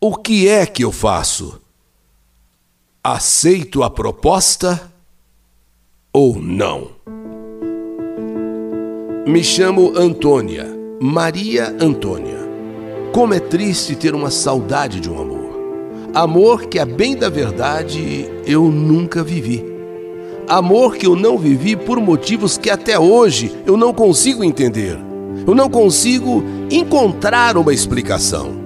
[0.00, 1.60] O que é que eu faço?
[3.02, 4.92] Aceito a proposta
[6.12, 6.90] ou não?
[9.26, 10.68] Me chamo Antônia,
[11.00, 12.38] Maria Antônia.
[13.12, 15.50] Como é triste ter uma saudade de um amor.
[16.14, 19.64] Amor que, a bem da verdade, eu nunca vivi.
[20.48, 24.96] Amor que eu não vivi por motivos que até hoje eu não consigo entender.
[25.44, 28.57] Eu não consigo encontrar uma explicação.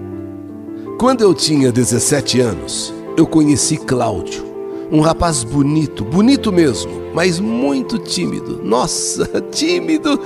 [0.98, 4.44] Quando eu tinha 17 anos, eu conheci Cláudio,
[4.90, 8.60] um rapaz bonito, bonito mesmo, mas muito tímido.
[8.62, 10.20] Nossa, tímido!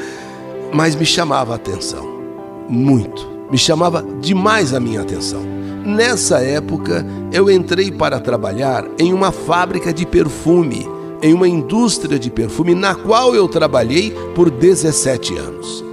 [0.73, 2.07] Mas me chamava a atenção.
[2.69, 3.27] Muito.
[3.51, 5.41] Me chamava demais a minha atenção.
[5.85, 10.87] Nessa época, eu entrei para trabalhar em uma fábrica de perfume,
[11.23, 15.85] em uma indústria de perfume na qual eu trabalhei por 17 anos.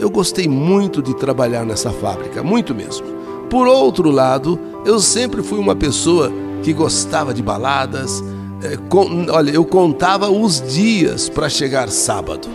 [0.00, 3.23] Eu gostei muito de trabalhar nessa fábrica, muito mesmo.
[3.54, 6.28] Por outro lado, eu sempre fui uma pessoa
[6.60, 8.20] que gostava de baladas.
[8.60, 12.48] É, com, olha, eu contava os dias para chegar sábado.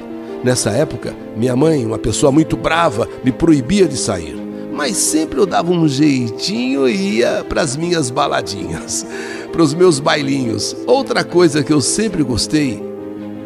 [0.44, 4.36] Nessa época, minha mãe, uma pessoa muito brava, me proibia de sair.
[4.74, 9.08] Mas sempre eu dava um jeitinho e ia para as minhas baladinhas,
[9.54, 10.76] para os meus bailinhos.
[10.86, 12.84] Outra coisa que eu sempre gostei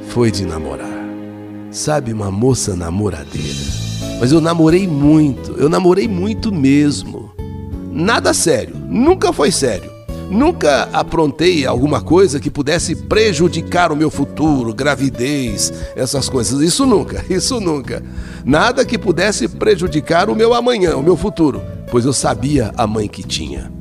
[0.07, 0.89] foi de namorar.
[1.69, 3.61] Sabe, uma moça namoradeira.
[4.19, 7.22] Mas eu namorei muito, eu namorei muito mesmo.
[7.95, 9.93] Nada sério, nunca foi sério.
[10.27, 16.59] Nunca aprontei alguma coisa que pudesse prejudicar o meu futuro, gravidez, essas coisas.
[16.61, 18.01] Isso nunca, isso nunca.
[18.43, 23.07] Nada que pudesse prejudicar o meu amanhã, o meu futuro, pois eu sabia a mãe
[23.07, 23.71] que tinha.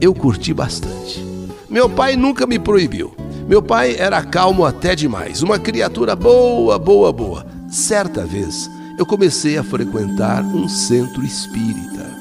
[0.00, 1.20] Eu curti bastante.
[1.68, 3.12] Meu pai nunca me proibiu.
[3.48, 7.44] Meu pai era calmo até demais, uma criatura boa, boa, boa.
[7.68, 12.19] Certa vez, eu comecei a frequentar um centro espírita.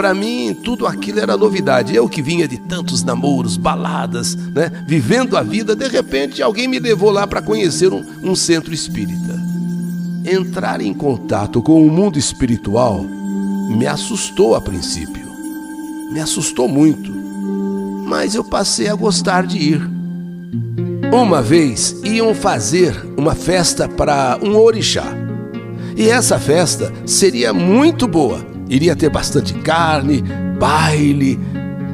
[0.00, 1.94] Para mim, tudo aquilo era novidade.
[1.94, 4.72] Eu que vinha de tantos namoros, baladas, né?
[4.86, 9.38] vivendo a vida, de repente alguém me levou lá para conhecer um, um centro espírita.
[10.24, 13.04] Entrar em contato com o mundo espiritual
[13.76, 15.28] me assustou a princípio.
[16.10, 17.12] Me assustou muito.
[18.06, 19.90] Mas eu passei a gostar de ir.
[21.12, 25.12] Uma vez iam fazer uma festa para um orixá.
[25.94, 30.22] E essa festa seria muito boa Iria ter bastante carne,
[30.56, 31.40] baile.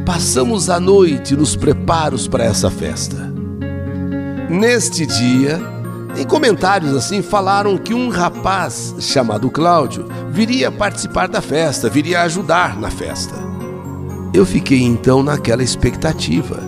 [0.04, 3.16] Passamos a noite nos preparos para essa festa.
[4.50, 5.58] Neste dia,
[6.18, 12.78] em comentários assim, falaram que um rapaz chamado Cláudio viria participar da festa, viria ajudar
[12.78, 13.34] na festa.
[14.34, 16.62] Eu fiquei então naquela expectativa,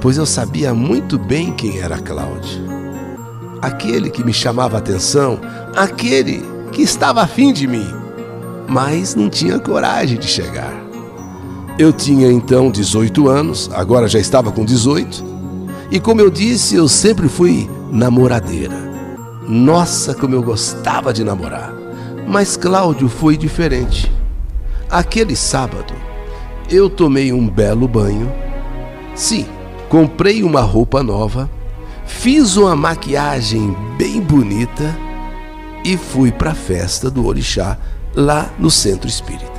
[0.00, 2.62] pois eu sabia muito bem quem era Cláudio.
[3.60, 5.40] Aquele que me chamava atenção,
[5.74, 6.40] aquele
[6.70, 8.03] que estava afim de mim
[8.68, 10.72] mas não tinha coragem de chegar.
[11.78, 15.24] Eu tinha então 18 anos, agora já estava com 18,
[15.90, 18.76] e como eu disse, eu sempre fui namoradeira.
[19.46, 21.74] Nossa, como eu gostava de namorar.
[22.26, 24.10] Mas Cláudio foi diferente.
[24.90, 25.92] Aquele sábado,
[26.70, 28.32] eu tomei um belo banho.
[29.14, 29.46] Sim,
[29.88, 31.50] comprei uma roupa nova,
[32.06, 34.96] fiz uma maquiagem bem bonita
[35.84, 37.78] e fui para a festa do Orixá
[38.14, 39.52] lá no centro espírita.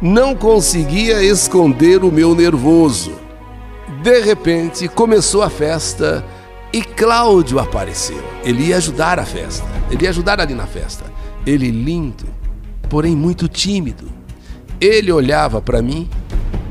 [0.00, 3.12] Não conseguia esconder o meu nervoso.
[4.02, 6.24] De repente começou a festa
[6.72, 8.22] e Cláudio apareceu.
[8.44, 11.04] Ele ia ajudar a festa, ele ia ajudar ali na festa.
[11.46, 12.26] Ele lindo,
[12.88, 14.08] porém muito tímido.
[14.80, 16.08] Ele olhava para mim,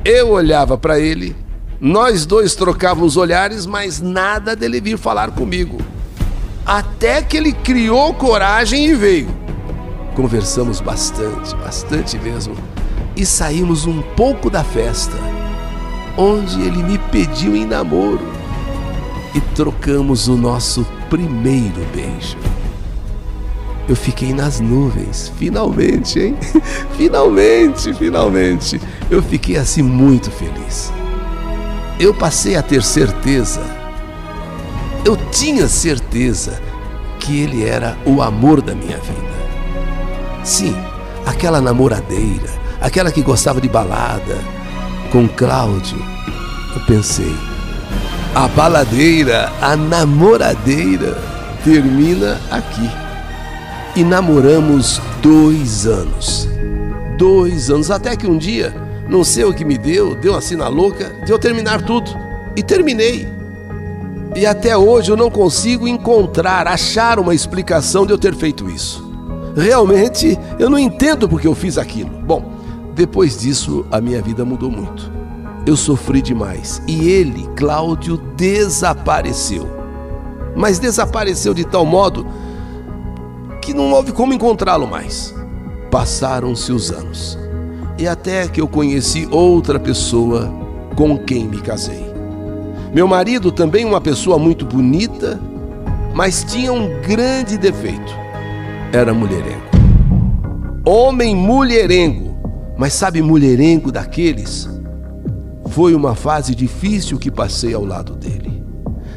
[0.03, 1.35] eu olhava para ele.
[1.81, 5.79] Nós dois trocávamos olhares, mas nada dele vir falar comigo.
[6.66, 9.44] Até que ele criou coragem e veio.
[10.15, 12.55] Conversamos bastante, bastante mesmo,
[13.15, 15.17] e saímos um pouco da festa,
[16.17, 18.25] onde ele me pediu em namoro
[19.33, 22.37] e trocamos o nosso primeiro beijo.
[23.87, 26.37] Eu fiquei nas nuvens, finalmente, hein?
[26.97, 28.81] finalmente, finalmente.
[29.11, 30.91] Eu fiquei assim muito feliz.
[31.99, 33.61] Eu passei a ter certeza,
[35.05, 36.59] eu tinha certeza
[37.19, 39.44] que ele era o amor da minha vida.
[40.45, 40.75] Sim,
[41.25, 42.47] aquela namoradeira,
[42.79, 44.37] aquela que gostava de balada.
[45.11, 45.97] Com Cláudio,
[46.75, 47.35] eu pensei,
[48.35, 51.17] a baladeira, a namoradeira
[51.63, 52.87] termina aqui.
[53.95, 56.47] E namoramos dois anos.
[57.17, 58.71] Dois anos, até que um dia,
[59.09, 62.11] não sei o que me deu, deu assim na louca, de eu terminar tudo.
[62.55, 63.27] E terminei.
[64.35, 69.04] E até hoje eu não consigo encontrar, achar uma explicação de eu ter feito isso.
[69.55, 72.09] Realmente, eu não entendo porque eu fiz aquilo.
[72.09, 72.55] Bom,
[72.96, 75.11] Depois disso, a minha vida mudou muito.
[75.66, 79.67] Eu sofri demais e ele, Cláudio, desapareceu.
[80.55, 82.25] Mas desapareceu de tal modo
[83.61, 85.35] que não houve como encontrá-lo mais.
[85.91, 87.37] Passaram-se os anos
[87.97, 90.49] e até que eu conheci outra pessoa
[90.96, 92.05] com quem me casei.
[92.93, 95.37] Meu marido, também uma pessoa muito bonita,
[96.13, 98.16] mas tinha um grande defeito:
[98.95, 99.65] era mulherengo.
[100.85, 102.25] Homem mulherengo
[102.77, 104.69] mas sabe, mulherengo daqueles?
[105.69, 108.63] Foi uma fase difícil que passei ao lado dele.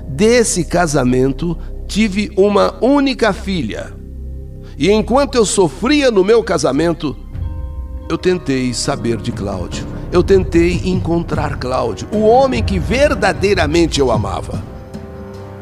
[0.07, 3.93] Desse casamento, tive uma única filha.
[4.77, 7.17] E enquanto eu sofria no meu casamento,
[8.09, 9.85] eu tentei saber de Cláudio.
[10.13, 14.63] Eu tentei encontrar Cláudio, o homem que verdadeiramente eu amava.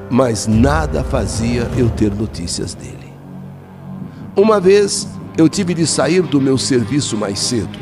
[0.09, 3.06] Mas nada fazia eu ter notícias dele.
[4.37, 7.79] Uma vez eu tive de sair do meu serviço mais cedo.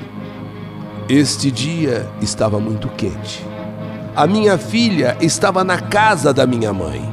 [1.09, 3.45] Este dia estava muito quente.
[4.15, 7.13] A minha filha estava na casa da minha mãe.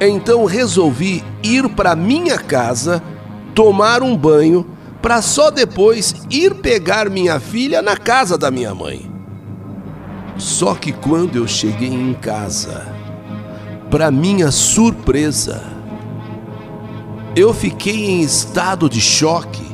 [0.00, 3.02] Então resolvi ir para minha casa,
[3.52, 4.64] tomar um banho,
[5.02, 9.10] para só depois ir pegar minha filha na casa da minha mãe.
[10.36, 12.86] Só que quando eu cheguei em casa,
[13.90, 15.77] para minha surpresa,
[17.36, 19.66] eu fiquei em estado de choque.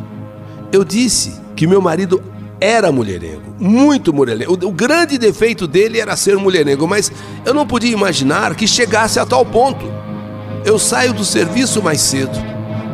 [0.72, 2.22] Eu disse que meu marido
[2.60, 4.52] era mulherengo, muito mulherengo.
[4.52, 7.12] O, grande defeito dele era ser mulherengo, mas
[7.44, 9.84] eu não podia imaginar que chegasse a tal ponto.
[10.64, 12.32] Eu saio do serviço mais cedo,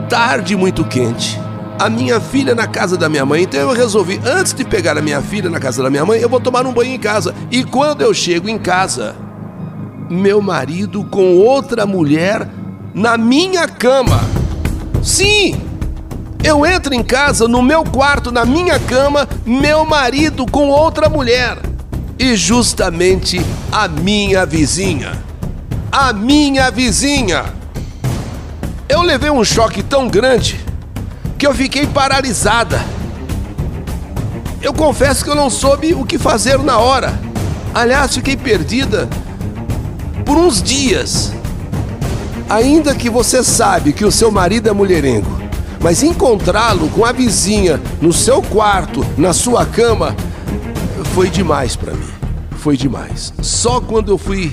[0.09, 1.41] tarde muito quente.
[1.79, 5.03] A minha filha na casa da minha mãe, então eu resolvi, antes de pegar a
[5.03, 7.35] minha filha na casa da minha mãe, eu vou tomar um banho em casa.
[7.51, 9.17] E quando eu chego em casa,
[10.11, 12.47] meu marido com outra mulher
[12.93, 14.40] na minha cama.
[15.03, 15.61] Sim,
[16.43, 21.59] eu entro em casa, no meu quarto, na minha cama, meu marido com outra mulher.
[22.19, 23.41] E justamente
[23.73, 25.13] a minha vizinha.
[25.91, 27.45] A minha vizinha.
[28.89, 30.61] Eu levei um choque tão grande
[31.39, 32.85] que eu fiquei paralisada.
[34.61, 37.19] Eu confesso que eu não soube o que fazer na hora.
[37.75, 39.09] Aliás, fiquei perdida
[40.27, 41.33] por uns dias.
[42.51, 45.41] Ainda que você sabe que o seu marido é mulherengo,
[45.81, 50.17] mas encontrá-lo com a vizinha no seu quarto, na sua cama,
[51.15, 52.11] foi demais para mim.
[52.59, 53.33] Foi demais.
[53.41, 54.53] Só quando eu fui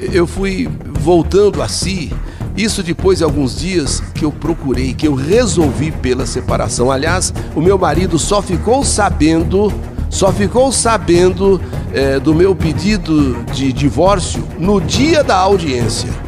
[0.00, 0.68] eu fui
[1.00, 2.10] voltando a si,
[2.56, 6.90] isso depois de alguns dias que eu procurei, que eu resolvi pela separação.
[6.90, 9.70] Aliás, o meu marido só ficou sabendo,
[10.08, 11.60] só ficou sabendo
[11.92, 16.23] é, do meu pedido de divórcio no dia da audiência.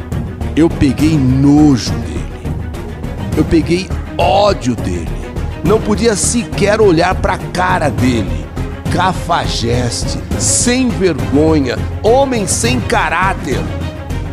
[0.57, 2.25] Eu peguei nojo dele.
[3.37, 3.87] Eu peguei
[4.17, 5.07] ódio dele.
[5.63, 8.43] Não podia sequer olhar para a cara dele.
[8.91, 13.59] Cafajeste, sem vergonha, homem sem caráter.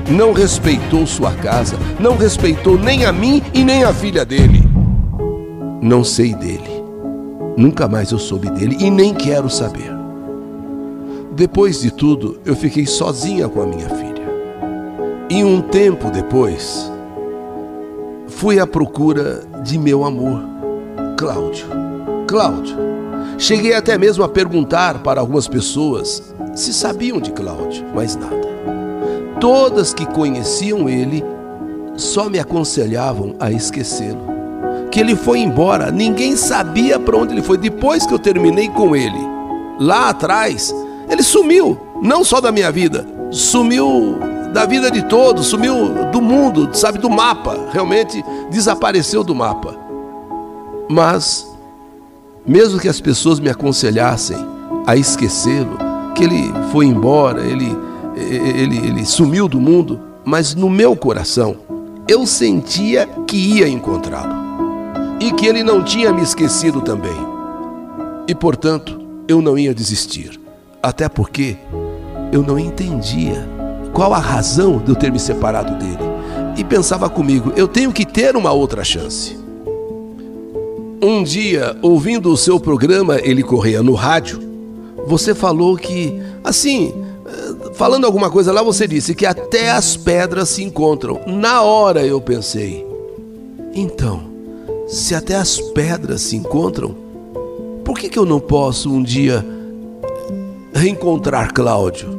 [0.09, 4.67] Não respeitou sua casa, não respeitou nem a mim e nem a filha dele.
[5.82, 6.82] Não sei dele.
[7.55, 9.93] Nunca mais eu soube dele e nem quero saber.
[11.37, 14.14] Depois de tudo, eu fiquei sozinha com a minha filha.
[15.31, 16.93] E um tempo depois,
[18.29, 20.43] fui à procura de meu amor,
[21.17, 21.67] Cláudio.
[22.29, 22.76] Cláudio.
[23.38, 26.23] Cheguei até mesmo a perguntar para algumas pessoas
[26.55, 28.46] se sabiam de Cláudio, mas nada.
[29.41, 31.25] Todas que conheciam ele
[31.96, 34.34] só me aconselhavam a esquecê-lo.
[34.91, 37.56] Que ele foi embora, ninguém sabia para onde ele foi.
[37.56, 39.19] Depois que eu terminei com ele,
[39.81, 40.72] lá atrás,
[41.08, 44.19] ele sumiu, não só da minha vida, sumiu
[44.55, 49.77] da vida de todos, sumiu do mundo, sabe, do mapa, realmente desapareceu do mapa.
[50.89, 51.44] Mas,
[52.46, 54.37] mesmo que as pessoas me aconselhassem
[54.87, 55.77] a esquecê-lo,
[56.15, 57.77] que ele foi embora, ele,
[58.17, 61.56] ele, ele sumiu do mundo, mas no meu coração
[62.06, 64.37] eu sentia que ia encontrá-lo
[65.19, 67.27] e que ele não tinha me esquecido também.
[68.29, 70.41] E portanto, eu não ia desistir,
[70.81, 71.56] até porque
[72.31, 73.54] eu não entendia
[73.94, 76.03] qual a razão de eu ter me separado dele.
[76.58, 79.39] E pensava comigo, eu tenho que ter uma outra chance.
[81.01, 84.41] Um dia, ouvindo o seu programa Ele Correia no rádio,
[85.06, 86.94] você falou que, assim,
[87.27, 91.20] eh, falando alguma coisa lá, você disse que até as pedras se encontram.
[91.27, 92.86] Na hora eu pensei,
[93.74, 94.22] então,
[94.89, 96.94] se até as pedras se encontram,
[97.84, 99.44] por que, que eu não posso um dia
[100.72, 102.14] reencontrar Cláudio?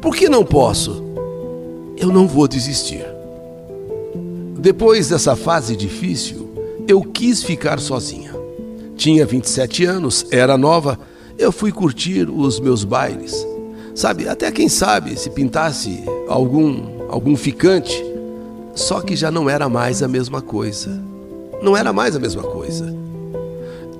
[0.00, 1.02] Por que não posso?
[1.96, 3.04] Eu não vou desistir.
[4.58, 6.50] Depois dessa fase difícil,
[6.88, 8.34] eu quis ficar sozinha.
[8.96, 10.98] Tinha 27 anos, era nova,
[11.38, 13.46] eu fui curtir os meus bailes.
[13.94, 18.02] Sabe, até quem sabe se pintasse algum algum ficante,
[18.74, 21.02] só que já não era mais a mesma coisa.
[21.60, 22.94] Não era mais a mesma coisa.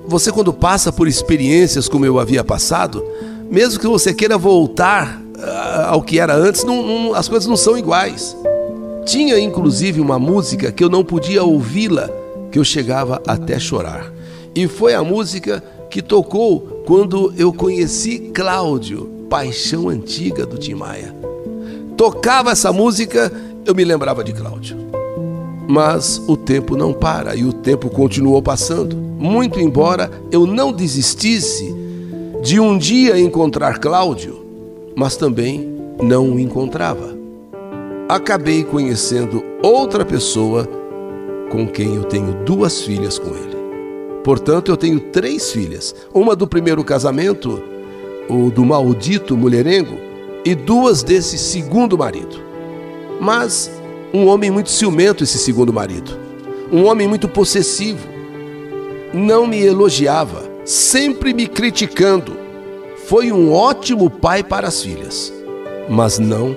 [0.07, 3.03] Você quando passa por experiências como eu havia passado,
[3.49, 5.20] mesmo que você queira voltar
[5.87, 8.35] ao que era antes, não, não, as coisas não são iguais.
[9.05, 12.09] Tinha inclusive uma música que eu não podia ouvi-la,
[12.51, 14.11] que eu chegava até chorar.
[14.53, 21.15] E foi a música que tocou quando eu conheci Cláudio, paixão antiga do Tim Maia.
[21.97, 23.31] Tocava essa música,
[23.65, 24.77] eu me lembrava de Cláudio.
[25.67, 28.95] Mas o tempo não para e o tempo continuou passando.
[28.95, 31.73] Muito embora eu não desistisse
[32.41, 34.40] de um dia encontrar Cláudio,
[34.95, 35.69] mas também
[36.01, 37.15] não o encontrava.
[38.09, 40.67] Acabei conhecendo outra pessoa
[41.49, 43.57] com quem eu tenho duas filhas com ele.
[44.23, 47.61] Portanto, eu tenho três filhas: uma do primeiro casamento,
[48.29, 49.97] o do maldito mulherengo,
[50.43, 52.37] e duas desse segundo marido.
[53.19, 53.71] Mas
[54.13, 56.17] um homem muito ciumento, esse segundo marido.
[56.71, 58.07] Um homem muito possessivo.
[59.13, 62.40] Não me elogiava, sempre me criticando.
[63.11, 65.33] Foi um ótimo pai para as filhas,
[65.89, 66.55] mas não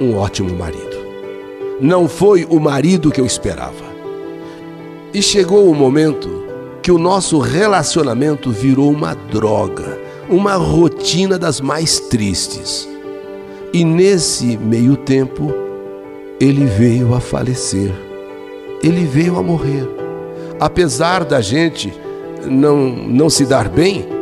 [0.00, 0.96] um ótimo marido.
[1.80, 3.84] Não foi o marido que eu esperava.
[5.12, 6.44] E chegou o momento
[6.80, 9.98] que o nosso relacionamento virou uma droga,
[10.30, 12.88] uma rotina das mais tristes.
[13.72, 15.52] E nesse meio tempo,
[16.38, 17.92] ele veio a falecer,
[18.80, 19.88] ele veio a morrer.
[20.60, 21.92] Apesar da gente
[22.44, 24.15] não, não se dar bem,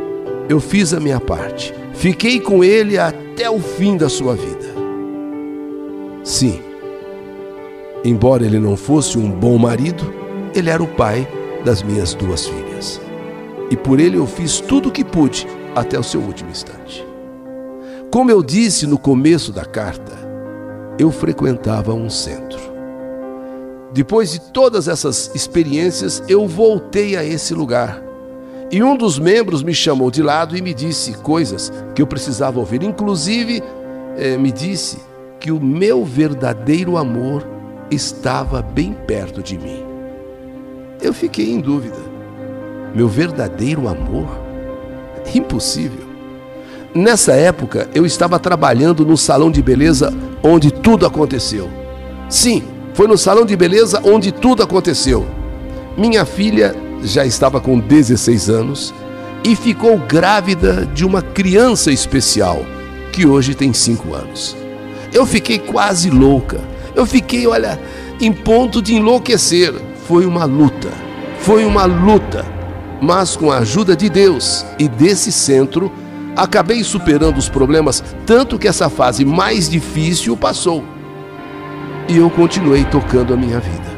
[0.49, 1.75] eu fiz a minha parte.
[1.95, 4.75] Fiquei com ele até o fim da sua vida.
[6.23, 6.61] Sim,
[8.05, 10.13] embora ele não fosse um bom marido,
[10.55, 11.27] ele era o pai
[11.65, 13.01] das minhas duas filhas.
[13.71, 17.07] E por ele eu fiz tudo o que pude até o seu último instante.
[18.11, 20.13] Como eu disse no começo da carta,
[20.99, 22.61] eu frequentava um centro.
[23.93, 28.03] Depois de todas essas experiências, eu voltei a esse lugar.
[28.71, 32.59] E um dos membros me chamou de lado e me disse coisas que eu precisava
[32.59, 32.83] ouvir.
[32.83, 33.63] Inclusive,
[34.17, 34.99] eh, me disse
[35.39, 37.47] que o meu verdadeiro amor
[37.91, 39.95] estava bem perto de mim
[41.05, 41.99] eu fiquei em dúvida.
[42.95, 44.27] Meu verdadeiro amor?
[45.35, 46.05] Impossível.
[46.95, 51.69] Nessa época, eu estava trabalhando no salão de beleza onde tudo aconteceu.
[52.29, 52.63] Sim,
[52.95, 55.27] foi no salão de beleza onde tudo aconteceu.
[55.97, 58.95] Minha filha já estava com 16 anos
[59.45, 62.65] e ficou grávida de uma criança especial,
[63.13, 64.57] que hoje tem 5 anos.
[65.13, 66.61] Eu fiquei quase louca.
[66.95, 67.79] Eu fiquei, olha,
[68.21, 69.75] em ponto de enlouquecer
[70.09, 70.91] foi uma luta.
[71.41, 72.45] Foi uma luta.
[73.01, 75.93] Mas com a ajuda de Deus e desse centro,
[76.35, 80.85] acabei superando os problemas, tanto que essa fase mais difícil passou.
[82.09, 83.95] E eu continuei tocando a minha vida.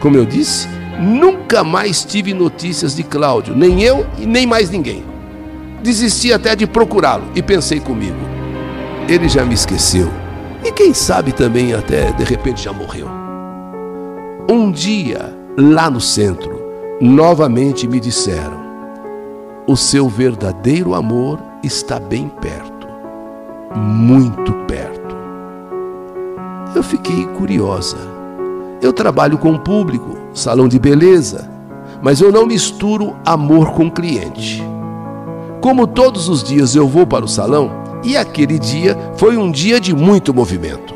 [0.00, 0.68] Como eu disse,
[1.00, 5.04] nunca mais tive notícias de Cláudio, nem eu e nem mais ninguém.
[5.82, 8.18] Desisti até de procurá-lo e pensei comigo:
[9.08, 10.10] ele já me esqueceu.
[10.64, 13.06] E quem sabe também até de repente já morreu.
[14.50, 16.62] Um dia, lá no centro,
[17.00, 18.64] novamente me disseram:
[19.66, 22.86] o seu verdadeiro amor está bem perto,
[23.74, 25.16] muito perto.
[26.74, 28.13] Eu fiquei curiosa.
[28.82, 31.50] Eu trabalho com o público, salão de beleza,
[32.02, 34.62] mas eu não misturo amor com cliente.
[35.60, 37.70] Como todos os dias eu vou para o salão,
[38.04, 40.94] e aquele dia foi um dia de muito movimento.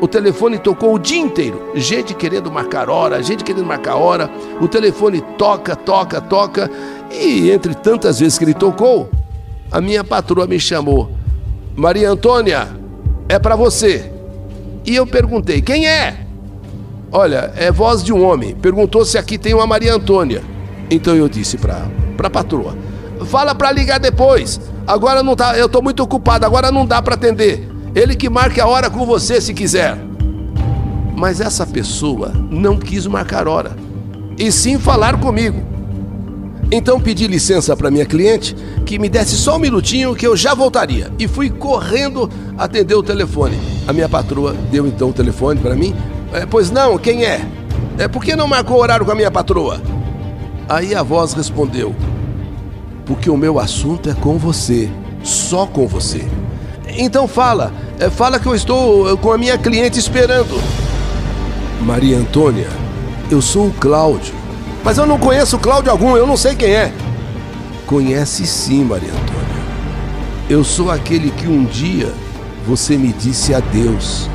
[0.00, 1.62] O telefone tocou o dia inteiro.
[1.74, 4.28] Gente querendo marcar hora, gente querendo marcar hora.
[4.60, 6.70] O telefone toca, toca, toca.
[7.10, 9.08] E entre tantas vezes que ele tocou,
[9.70, 11.10] a minha patroa me chamou.
[11.76, 12.68] Maria Antônia,
[13.28, 14.12] é para você.
[14.84, 16.26] E eu perguntei: quem é?
[17.12, 18.54] Olha, é voz de um homem.
[18.54, 20.42] Perguntou se aqui tem uma Maria Antônia.
[20.90, 21.86] Então eu disse para
[22.18, 22.74] a patroa:
[23.26, 24.58] fala para ligar depois.
[24.86, 27.68] Agora não tá, eu estou muito ocupado, agora não dá para atender.
[27.94, 29.98] Ele que marque a hora com você se quiser.
[31.14, 33.76] Mas essa pessoa não quis marcar hora,
[34.38, 35.62] e sim falar comigo.
[36.70, 40.54] Então pedi licença para minha cliente que me desse só um minutinho que eu já
[40.54, 41.12] voltaria.
[41.18, 43.58] E fui correndo atender o telefone.
[43.86, 45.94] A minha patroa deu então o telefone para mim.
[46.32, 47.46] É, pois não, quem é?
[47.98, 48.08] é?
[48.08, 49.80] Por que não marcou horário com a minha patroa?
[50.68, 51.94] Aí a voz respondeu:
[53.04, 54.90] Porque o meu assunto é com você,
[55.22, 56.26] só com você.
[56.96, 60.60] Então fala, é, fala que eu estou com a minha cliente esperando.
[61.80, 62.68] Maria Antônia,
[63.30, 64.34] eu sou o Cláudio.
[64.84, 66.92] Mas eu não conheço Cláudio algum, eu não sei quem é.
[67.86, 69.42] conhece sim, Maria Antônia.
[70.48, 72.12] Eu sou aquele que um dia
[72.66, 74.28] você me disse adeus,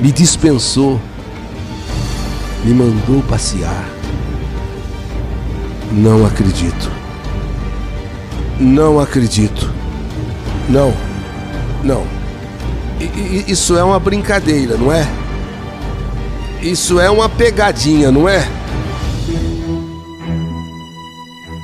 [0.00, 0.98] me dispensou,
[2.64, 3.88] me mandou passear.
[5.92, 6.90] Não acredito.
[8.58, 9.70] Não acredito.
[10.68, 10.94] Não,
[11.84, 12.06] não.
[13.46, 15.06] Isso é uma brincadeira, não é?
[16.62, 18.46] Isso é uma pegadinha, não é?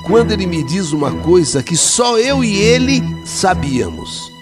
[0.05, 4.33] Quando ele me diz uma coisa que só eu e ele sabíamos.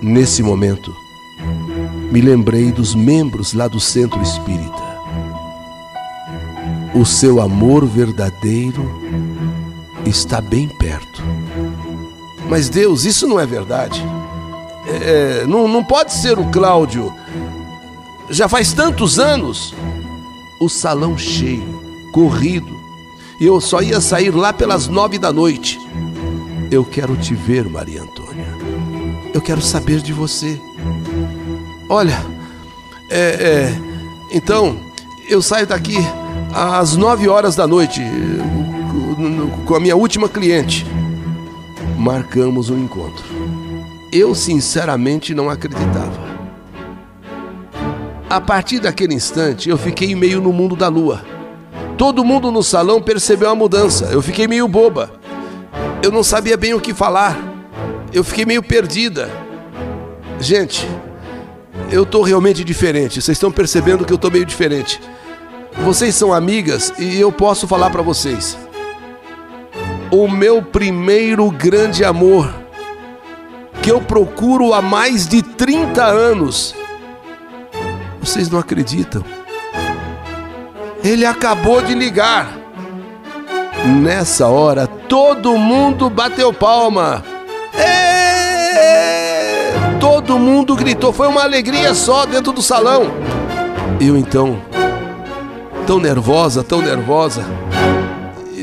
[0.00, 0.94] Nesse momento,
[2.10, 4.90] me lembrei dos membros lá do centro espírita.
[6.94, 9.00] O seu amor verdadeiro
[10.04, 11.22] está bem perto.
[12.48, 14.04] Mas Deus, isso não é verdade.
[14.86, 17.12] É, não, não pode ser o Cláudio
[18.30, 19.74] já faz tantos anos,
[20.60, 22.78] o salão cheio, corrido,
[23.40, 25.80] e eu só ia sair lá pelas nove da noite.
[26.70, 28.46] Eu quero te ver, Maria Antônia.
[29.34, 30.60] Eu quero saber de você.
[31.92, 32.16] Olha,
[33.10, 33.74] é, é,
[34.32, 34.78] então
[35.28, 35.96] eu saio daqui
[36.54, 38.00] às nove horas da noite
[39.66, 40.86] com a minha última cliente.
[41.98, 43.24] Marcamos um encontro.
[44.12, 46.30] Eu sinceramente não acreditava.
[48.30, 51.24] A partir daquele instante, eu fiquei meio no mundo da lua.
[51.98, 54.04] Todo mundo no salão percebeu a mudança.
[54.12, 55.10] Eu fiquei meio boba.
[56.04, 57.36] Eu não sabia bem o que falar.
[58.12, 59.28] Eu fiquei meio perdida.
[60.38, 60.86] Gente,
[61.90, 63.20] eu tô realmente diferente.
[63.20, 65.00] Vocês estão percebendo que eu tô meio diferente.
[65.84, 68.56] Vocês são amigas e eu posso falar para vocês.
[70.10, 72.52] O meu primeiro grande amor,
[73.82, 76.74] que eu procuro há mais de 30 anos,
[78.20, 79.24] vocês não acreditam.
[81.02, 82.58] Ele acabou de ligar.
[84.02, 87.24] Nessa hora, todo mundo bateu palma.
[87.72, 88.09] É!
[90.00, 91.12] Todo mundo gritou.
[91.12, 93.02] Foi uma alegria só dentro do salão.
[94.00, 94.60] Eu então,
[95.86, 97.44] tão nervosa, tão nervosa,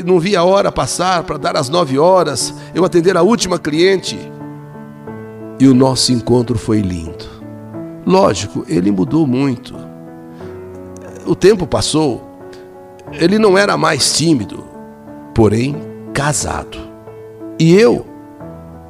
[0.04, 4.18] não vi a hora passar para dar as nove horas, eu atender a última cliente.
[5.60, 7.26] E o nosso encontro foi lindo.
[8.06, 9.76] Lógico, ele mudou muito.
[11.26, 12.26] O tempo passou,
[13.12, 14.64] ele não era mais tímido,
[15.36, 15.76] porém
[16.14, 16.78] casado.
[17.60, 18.06] E eu,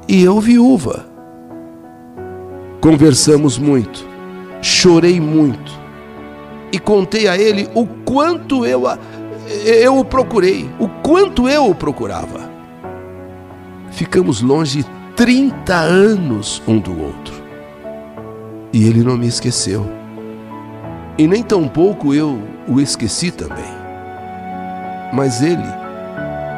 [0.08, 1.07] e eu viúva.
[2.80, 4.08] Conversamos muito,
[4.62, 5.72] chorei muito
[6.72, 8.84] e contei a ele o quanto eu,
[9.66, 12.50] eu o procurei, o quanto eu o procurava.
[13.92, 14.86] Ficamos longe
[15.16, 17.34] 30 anos um do outro.
[18.72, 19.90] E ele não me esqueceu.
[21.18, 23.76] E nem tampouco eu o esqueci também.
[25.12, 25.64] Mas ele,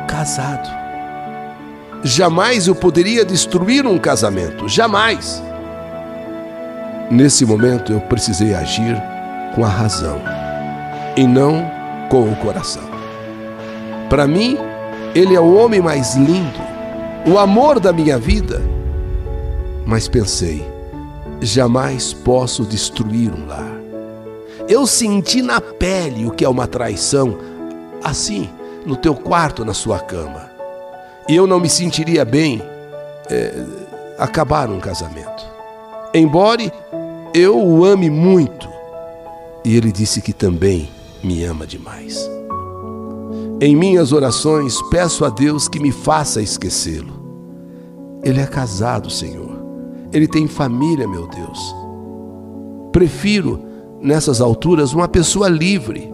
[0.07, 0.69] casado.
[2.03, 5.41] Jamais eu poderia destruir um casamento, jamais.
[7.11, 8.95] Nesse momento eu precisei agir
[9.55, 10.21] com a razão
[11.17, 11.65] e não
[12.07, 12.83] com o coração.
[14.07, 14.57] Para mim,
[15.15, 16.59] ele é o homem mais lindo,
[17.25, 18.61] o amor da minha vida.
[19.87, 20.63] Mas pensei,
[21.41, 23.71] jamais posso destruir um lar.
[24.67, 27.35] Eu senti na pele o que é uma traição,
[28.03, 28.47] assim,
[28.85, 30.47] no teu quarto, na sua cama.
[31.27, 32.61] E eu não me sentiria bem
[33.31, 33.63] é,
[34.19, 35.43] acabar um casamento.
[36.13, 36.71] Embora
[37.33, 38.67] eu o ame muito,
[39.63, 40.89] e ele disse que também
[41.23, 42.29] me ama demais.
[43.61, 47.19] Em minhas orações, peço a Deus que me faça esquecê-lo.
[48.23, 49.59] Ele é casado, Senhor.
[50.13, 51.75] Ele tem família, meu Deus.
[52.91, 53.59] Prefiro,
[54.01, 56.11] nessas alturas, uma pessoa livre,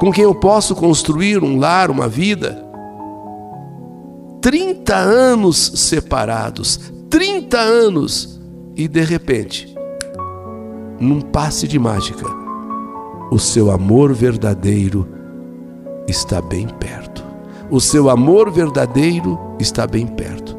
[0.00, 2.66] com quem eu posso construir um lar, uma vida.
[4.40, 8.40] 30 anos separados, 30 anos,
[8.74, 9.71] e de repente,
[11.02, 12.26] num passe de mágica,
[13.30, 15.06] o seu amor verdadeiro
[16.06, 17.24] está bem perto.
[17.70, 20.56] O seu amor verdadeiro está bem perto.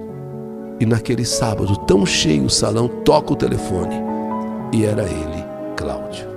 [0.80, 3.96] E naquele sábado, tão cheio o salão, toca o telefone.
[4.72, 5.46] E era ele,
[5.78, 6.28] Cláudio.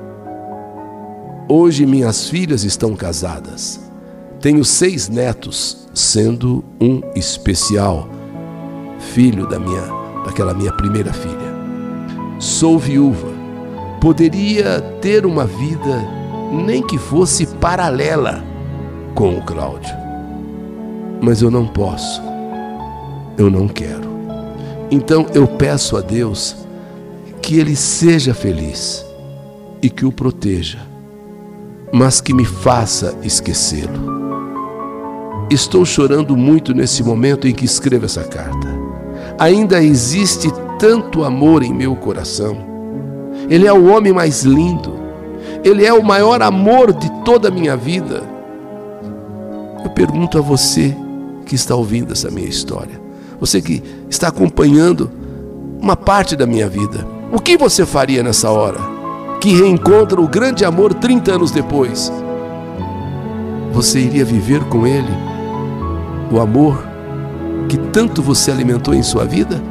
[1.49, 3.81] Hoje minhas filhas estão casadas.
[4.41, 8.09] Tenho seis netos, sendo um especial,
[9.15, 9.83] filho da minha,
[10.25, 11.57] daquela minha primeira filha.
[12.39, 13.36] Sou viúva.
[14.01, 16.05] Poderia ter uma vida
[16.53, 18.43] nem que fosse paralela
[19.15, 19.95] com o Cláudio.
[21.21, 22.23] Mas eu não posso.
[23.37, 24.09] Eu não quero.
[24.91, 26.57] Então eu peço a Deus
[27.43, 29.05] que ele seja feliz
[29.83, 30.79] e que o proteja,
[31.93, 34.17] mas que me faça esquecê-lo.
[35.51, 38.69] Estou chorando muito nesse momento em que escrevo essa carta.
[39.39, 42.76] Ainda existe tanto amor em meu coração.
[43.49, 44.95] Ele é o homem mais lindo.
[45.65, 48.23] Ele é o maior amor de toda a minha vida.
[49.85, 50.97] Eu pergunto a você
[51.45, 53.01] que está ouvindo essa minha história,
[53.41, 55.11] você que está acompanhando
[55.81, 58.79] uma parte da minha vida, o que você faria nessa hora?
[59.41, 62.13] Que reencontra o grande amor 30 anos depois.
[63.73, 65.13] Você iria viver com ele
[66.33, 66.85] o amor
[67.69, 69.63] que tanto você alimentou em sua vida?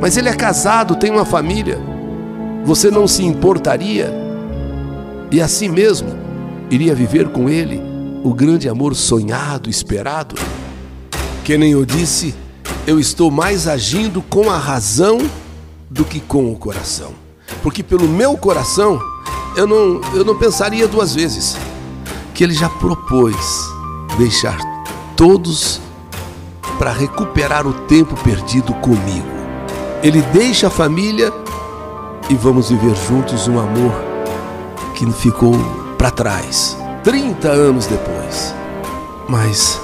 [0.00, 1.91] Mas ele é casado, tem uma família.
[2.64, 4.12] Você não se importaria
[5.30, 6.16] e assim mesmo
[6.70, 7.82] iria viver com ele
[8.22, 10.36] o grande amor sonhado, esperado?
[11.44, 12.34] Que nem eu disse,
[12.86, 15.18] eu estou mais agindo com a razão
[15.90, 17.12] do que com o coração.
[17.62, 19.00] Porque pelo meu coração,
[19.56, 21.56] eu não, eu não pensaria duas vezes
[22.32, 23.36] que ele já propôs
[24.16, 24.58] deixar
[25.16, 25.80] todos
[26.78, 29.26] para recuperar o tempo perdido comigo.
[30.02, 31.30] Ele deixa a família
[32.30, 33.92] e vamos viver juntos um amor
[34.94, 35.54] que ficou
[35.98, 38.54] para trás, 30 anos depois.
[39.28, 39.80] Mas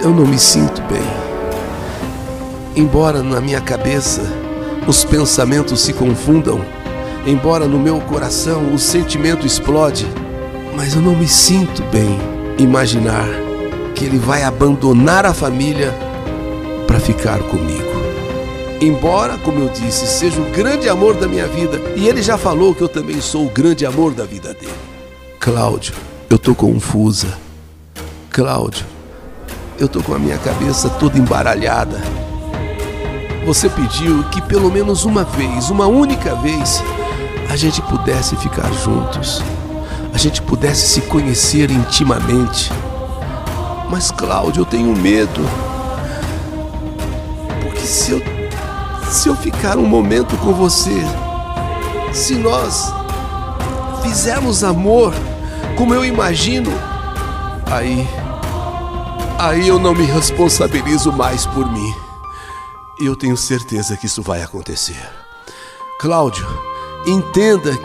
[0.00, 1.02] eu não me sinto bem.
[2.76, 4.22] Embora na minha cabeça
[4.86, 6.60] os pensamentos se confundam,
[7.26, 10.06] embora no meu coração o sentimento explode,
[10.76, 12.18] mas eu não me sinto bem
[12.58, 13.28] imaginar
[13.94, 15.94] que ele vai abandonar a família
[16.86, 17.93] para ficar comigo.
[18.84, 22.74] Embora, como eu disse, seja o grande amor da minha vida, e ele já falou
[22.74, 24.74] que eu também sou o grande amor da vida dele.
[25.40, 25.94] Cláudio,
[26.28, 27.38] eu tô confusa.
[28.28, 28.84] Cláudio,
[29.80, 31.98] eu tô com a minha cabeça toda embaralhada.
[33.46, 36.82] Você pediu que pelo menos uma vez, uma única vez,
[37.48, 39.42] a gente pudesse ficar juntos,
[40.12, 42.70] a gente pudesse se conhecer intimamente.
[43.88, 45.40] Mas, Cláudio, eu tenho medo.
[47.62, 48.33] Porque se eu,
[49.10, 51.02] se eu ficar um momento com você,
[52.12, 52.92] se nós
[54.02, 55.14] fizermos amor
[55.76, 56.70] como eu imagino,
[57.66, 58.06] aí
[59.38, 61.94] aí eu não me responsabilizo mais por mim.
[62.98, 65.08] Eu tenho certeza que isso vai acontecer.
[65.98, 66.46] Cláudio,
[67.06, 67.76] entenda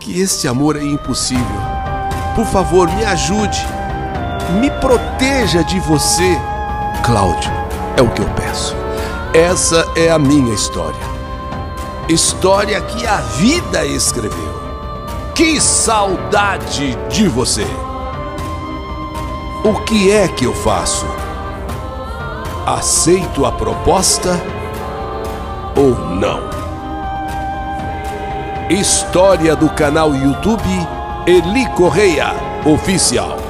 [0.00, 1.46] que este amor é impossível.
[2.34, 3.64] Por favor, me ajude.
[4.60, 6.36] Me proteja de você.
[7.04, 7.50] Cláudio,
[7.96, 8.81] é o que eu peço.
[9.34, 11.00] Essa é a minha história.
[12.06, 14.60] História que a vida escreveu.
[15.34, 17.66] Que saudade de você!
[19.64, 21.06] O que é que eu faço?
[22.66, 24.38] Aceito a proposta
[25.78, 26.42] ou não?
[28.68, 30.68] História do canal YouTube
[31.26, 32.34] Eli Correia
[32.66, 33.41] Oficial.